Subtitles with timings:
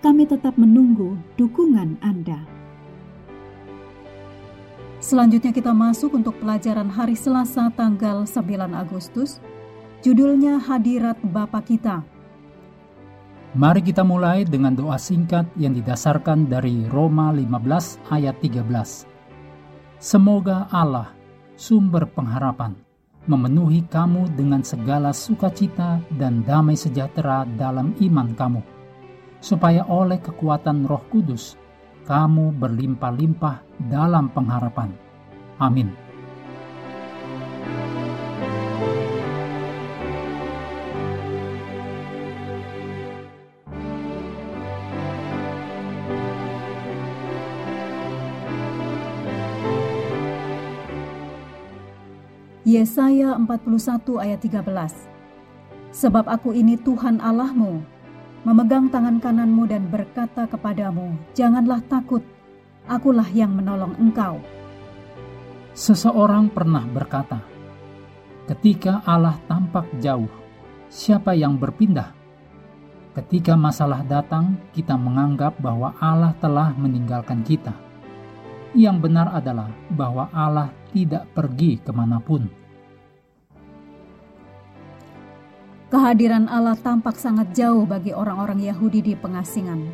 [0.00, 2.40] Kami tetap menunggu dukungan Anda.
[4.96, 9.44] Selanjutnya kita masuk untuk pelajaran hari Selasa tanggal 9 Agustus.
[10.00, 12.00] Judulnya Hadirat Bapa Kita.
[13.52, 19.04] Mari kita mulai dengan doa singkat yang didasarkan dari Roma 15 ayat 13.
[20.00, 21.12] Semoga Allah,
[21.60, 22.72] sumber pengharapan,
[23.28, 28.79] memenuhi kamu dengan segala sukacita dan damai sejahtera dalam iman kamu
[29.40, 31.56] supaya oleh kekuatan Roh Kudus
[32.04, 34.92] kamu berlimpah-limpah dalam pengharapan.
[35.60, 35.92] Amin.
[52.70, 55.10] Yesaya 41 ayat 13
[55.90, 57.82] Sebab aku ini Tuhan Allahmu
[58.44, 62.24] memegang tangan kananmu dan berkata kepadamu, "Janganlah takut,
[62.88, 64.40] akulah yang menolong engkau."
[65.76, 67.40] Seseorang pernah berkata,
[68.48, 70.30] "Ketika Allah tampak jauh,
[70.88, 72.16] siapa yang berpindah?"
[73.10, 77.74] Ketika masalah datang, kita menganggap bahwa Allah telah meninggalkan kita.
[78.70, 82.59] Yang benar adalah bahwa Allah tidak pergi ke mana pun
[85.90, 89.90] Kehadiran Allah tampak sangat jauh bagi orang-orang Yahudi di pengasingan.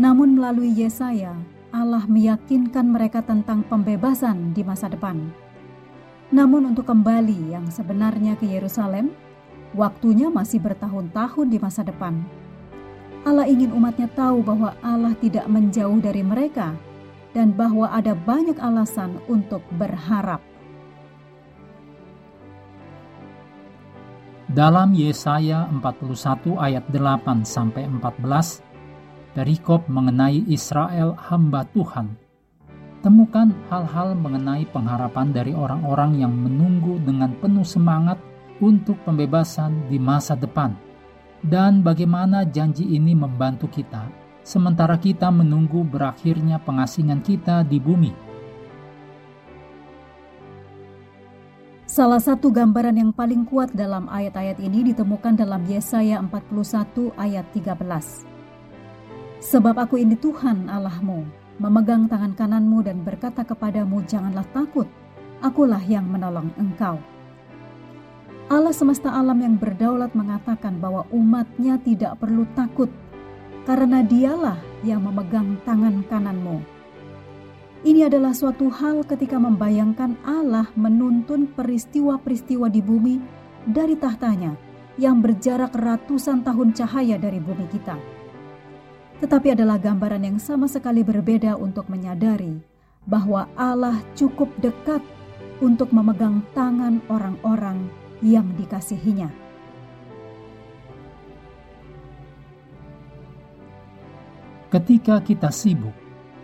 [0.00, 1.36] Namun melalui Yesaya,
[1.68, 5.20] Allah meyakinkan mereka tentang pembebasan di masa depan.
[6.32, 9.12] Namun untuk kembali yang sebenarnya ke Yerusalem,
[9.76, 12.16] waktunya masih bertahun-tahun di masa depan.
[13.28, 16.72] Allah ingin umatnya tahu bahwa Allah tidak menjauh dari mereka
[17.36, 20.40] dan bahwa ada banyak alasan untuk berharap.
[24.52, 28.60] Dalam Yesaya 41 ayat 8 sampai 14,
[29.32, 32.12] dari Kop mengenai Israel hamba Tuhan.
[33.00, 38.20] Temukan hal-hal mengenai pengharapan dari orang-orang yang menunggu dengan penuh semangat
[38.60, 40.76] untuk pembebasan di masa depan.
[41.40, 44.04] Dan bagaimana janji ini membantu kita
[44.44, 48.31] sementara kita menunggu berakhirnya pengasingan kita di bumi.
[51.92, 58.24] Salah satu gambaran yang paling kuat dalam ayat-ayat ini ditemukan dalam Yesaya 41 ayat 13.
[59.44, 61.28] Sebab aku ini Tuhan Allahmu,
[61.60, 64.88] memegang tangan kananmu dan berkata kepadamu janganlah takut,
[65.44, 66.96] akulah yang menolong engkau.
[68.48, 72.88] Allah semesta alam yang berdaulat mengatakan bahwa umatnya tidak perlu takut,
[73.68, 76.71] karena dialah yang memegang tangan kananmu
[77.82, 83.18] ini adalah suatu hal ketika membayangkan Allah menuntun peristiwa-peristiwa di bumi
[83.66, 84.54] dari tahtanya
[84.94, 87.98] yang berjarak ratusan tahun cahaya dari bumi kita.
[89.18, 92.62] Tetapi adalah gambaran yang sama sekali berbeda untuk menyadari
[93.02, 95.02] bahwa Allah cukup dekat
[95.58, 97.90] untuk memegang tangan orang-orang
[98.22, 99.30] yang dikasihinya.
[104.70, 106.01] Ketika kita sibuk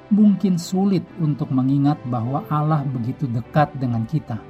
[0.08, 4.40] mungkin sulit untuk mengingat bahwa Allah begitu dekat dengan kita.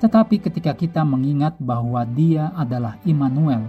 [0.00, 3.64] Tetapi ketika kita mengingat bahwa Dia adalah Immanuel,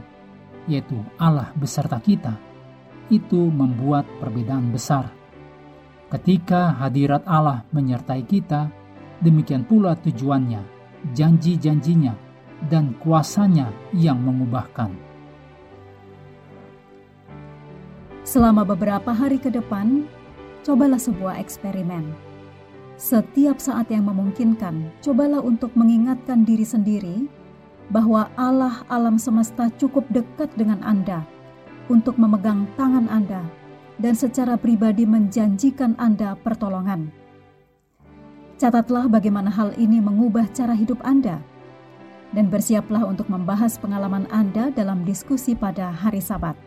[0.67, 2.35] yaitu Allah beserta kita,
[3.07, 5.13] itu membuat perbedaan besar.
[6.11, 8.69] Ketika hadirat Allah menyertai kita,
[9.23, 10.61] demikian pula tujuannya,
[11.15, 12.13] janji-janjinya,
[12.67, 14.91] dan kuasanya yang mengubahkan.
[18.25, 20.09] Selama beberapa hari ke depan,
[20.65, 22.09] cobalah sebuah eksperimen.
[22.97, 27.29] Setiap saat yang memungkinkan, cobalah untuk mengingatkan diri sendiri
[27.93, 31.21] bahwa Allah alam semesta cukup dekat dengan Anda
[31.85, 33.45] untuk memegang tangan Anda
[34.01, 37.13] dan secara pribadi menjanjikan Anda pertolongan.
[38.57, 41.43] Catatlah bagaimana hal ini mengubah cara hidup Anda,
[42.33, 46.64] dan bersiaplah untuk membahas pengalaman Anda dalam diskusi pada hari Sabat.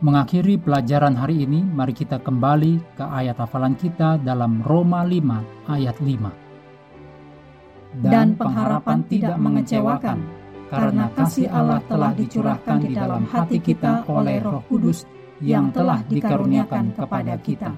[0.00, 5.92] Mengakhiri pelajaran hari ini, mari kita kembali ke ayat hafalan kita dalam Roma 5 ayat
[6.00, 8.08] 5.
[8.08, 10.24] Dan pengharapan tidak mengecewakan,
[10.72, 15.04] karena kasih Allah telah dicurahkan di dalam hati kita oleh Roh Kudus
[15.44, 17.76] yang telah dikaruniakan kepada kita.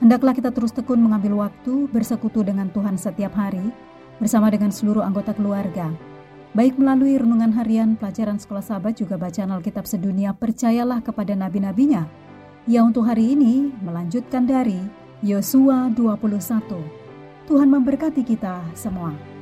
[0.00, 3.68] Hendaklah kita terus tekun mengambil waktu bersekutu dengan Tuhan setiap hari,
[4.16, 5.92] bersama dengan seluruh anggota keluarga,
[6.54, 12.06] Baik melalui renungan harian, pelajaran sekolah sahabat juga bacaan Alkitab sedunia, percayalah kepada nabi-nabinya.
[12.70, 14.78] Ya untuk hari ini melanjutkan dari
[15.18, 16.78] Yosua 21.
[17.50, 19.33] Tuhan memberkati kita semua.